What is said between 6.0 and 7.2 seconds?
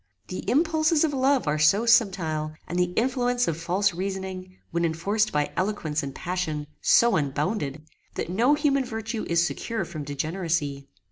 and passion, so